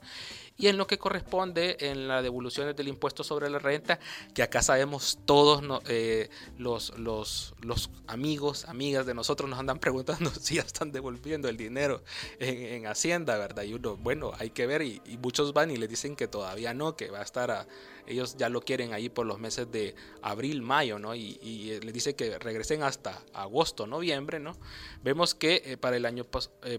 [0.58, 3.99] y en lo que corresponde en las devoluciones del impuesto sobre la renta,
[4.34, 10.32] que acá sabemos todos eh, los, los, los, amigos, amigas de nosotros nos andan preguntando
[10.32, 12.03] si ya están devolviendo el dinero
[12.39, 13.64] en, Hacienda, ¿verdad?
[13.64, 16.74] Y uno, bueno, hay que ver y, y, muchos van y le dicen que todavía
[16.74, 17.68] no, que va a estar a,
[18.08, 21.14] ellos ya lo quieren ahí por los meses de abril, mayo, ¿no?
[21.14, 24.58] Y, y eh, les dice que regresen hasta agosto, noviembre, ¿no?
[25.03, 26.24] Vemos que eh, para el año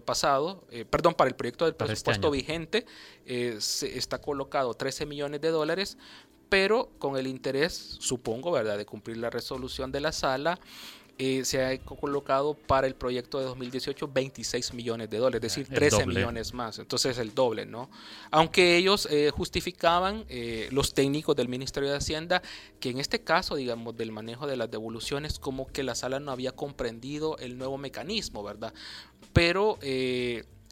[0.03, 2.85] pasado, perdón, para el proyecto del este presupuesto vigente,
[3.83, 5.97] está colocado 13 millones de dólares,
[6.49, 10.59] pero con el interés, supongo, ¿verdad?, de cumplir la resolución de la sala,
[11.21, 15.75] eh, se ha colocado para el proyecto de 2018 26 millones de dólares, es decir,
[15.75, 17.89] 13 millones más, entonces el doble, ¿no?
[18.31, 22.41] Aunque ellos eh, justificaban, eh, los técnicos del Ministerio de Hacienda,
[22.79, 26.31] que en este caso, digamos, del manejo de las devoluciones, como que la sala no
[26.31, 28.73] había comprendido el nuevo mecanismo, ¿verdad?
[29.33, 29.77] Pero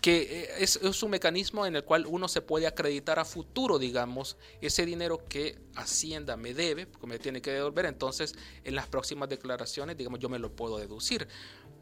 [0.07, 4.37] que eh, es, un mecanismo en el cual uno se puede acreditar a futuro, digamos,
[4.61, 8.33] ese dinero que Hacienda me debe, porque me tiene que devolver, entonces
[8.63, 11.27] en las próximas declaraciones, digamos, yo me lo puedo deducir.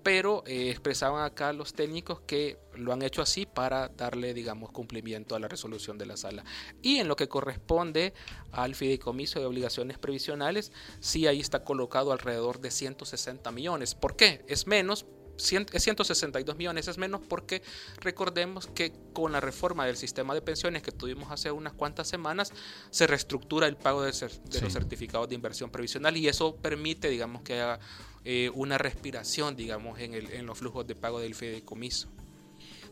[0.02, 5.36] Pero eh, expresaban acá los técnicos que lo han hecho así para darle, digamos, cumplimiento
[5.36, 6.44] a la resolución de la sala.
[6.82, 8.16] Y en lo que corresponde
[8.52, 13.94] al fideicomiso de obligaciones previsionales, sí ahí está colocado alrededor de 160 millones.
[13.94, 14.44] ¿Por qué?
[14.48, 15.06] Es menos
[15.38, 17.62] es 162 millones, es menos porque
[18.00, 22.52] recordemos que con la reforma del sistema de pensiones que tuvimos hace unas cuantas semanas,
[22.90, 27.54] se reestructura el pago de, los certificados de inversión previsional y eso permite, digamos, que
[27.54, 27.80] haya
[28.24, 32.10] eh, una respiración, digamos, en, el, en los flujos de pago del fideicomiso.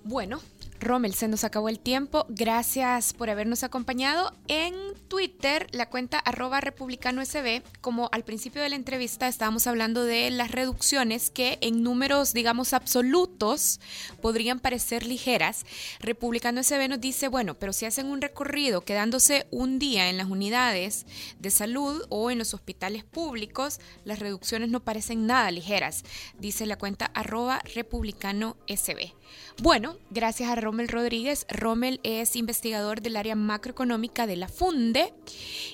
[0.03, 0.41] Bueno,
[0.83, 2.25] Rommel, se nos acabó el tiempo.
[2.27, 4.33] Gracias por habernos acompañado.
[4.49, 4.75] En
[5.07, 10.29] Twitter, la cuenta arroba republicano SB, como al principio de la entrevista estábamos hablando de
[10.29, 13.79] las reducciones que en números, digamos, absolutos
[14.21, 15.65] podrían parecer ligeras.
[16.01, 20.29] Republicano SB nos dice, bueno, pero si hacen un recorrido quedándose un día en las
[20.29, 21.05] unidades
[21.39, 26.03] de salud o en los hospitales públicos, las reducciones no parecen nada ligeras,
[26.39, 29.13] dice la cuenta arroba republicano SB.
[29.61, 31.45] Bueno, gracias a Rommel Rodríguez.
[31.49, 35.13] Rommel es investigador del área macroeconómica de la FUNDE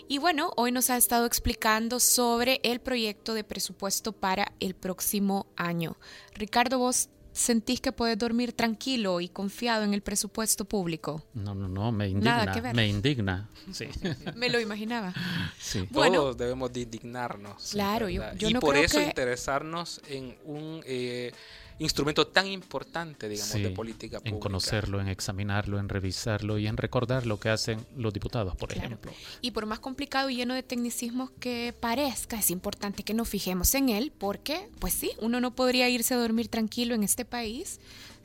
[0.07, 5.47] y bueno, hoy nos ha estado explicando sobre el proyecto de presupuesto para el próximo
[5.55, 5.97] año.
[6.33, 11.23] Ricardo, vos sentís que puedes dormir tranquilo y confiado en el presupuesto público?
[11.33, 12.73] No, no, no, me indigna.
[12.73, 13.49] Me indigna.
[13.71, 13.87] Sí.
[14.35, 15.13] me lo imaginaba.
[15.57, 15.87] Sí.
[15.91, 17.71] Todos debemos de indignarnos.
[17.71, 21.31] Claro, yo, yo, y por eso interesarnos en un eh,
[21.79, 24.35] instrumento tan importante, digamos, de política pública.
[24.35, 28.71] En conocerlo, en examinarlo, en revisarlo y en recordar lo que hacen los diputados, por
[28.71, 29.11] ejemplo.
[29.41, 33.73] Y por más complicado y lleno de tecnicismos que parezca, es importante que nos fijemos
[33.75, 37.79] en él, porque, pues sí, uno no podría irse a dormir tranquilo en este país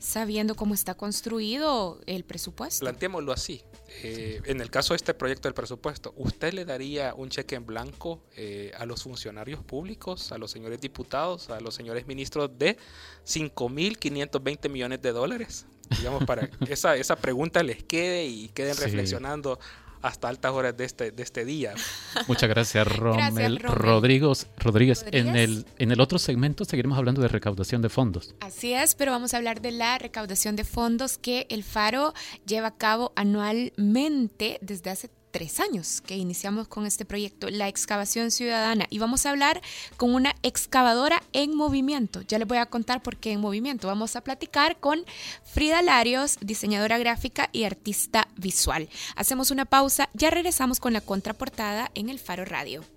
[0.05, 2.81] sabiendo cómo está construido el presupuesto.
[2.81, 3.63] Planteémoslo así.
[4.03, 7.65] Eh, en el caso de este proyecto del presupuesto, ¿usted le daría un cheque en
[7.65, 12.77] blanco eh, a los funcionarios públicos, a los señores diputados, a los señores ministros de
[13.25, 15.65] 5.520 millones de dólares?
[15.97, 19.59] Digamos, para que esa, esa pregunta les quede y queden reflexionando
[20.05, 21.73] hasta altas horas de este, de este día.
[22.27, 23.59] Muchas gracias, Rommel.
[23.59, 25.03] Rodríguez, Rodríguez.
[25.11, 28.35] En, el, en el otro segmento seguiremos hablando de recaudación de fondos.
[28.39, 32.13] Así es, pero vamos a hablar de la recaudación de fondos que el Faro
[32.45, 38.31] lleva a cabo anualmente desde hace tres años que iniciamos con este proyecto, la excavación
[38.31, 38.85] ciudadana.
[38.89, 39.61] Y vamos a hablar
[39.97, 42.21] con una excavadora en movimiento.
[42.21, 43.89] Ya les voy a contar por qué en movimiento.
[43.89, 45.03] Vamos a platicar con
[45.43, 48.87] Frida Larios, diseñadora gráfica y artista visual.
[49.17, 52.94] Hacemos una pausa, ya regresamos con la contraportada en el Faro Radio.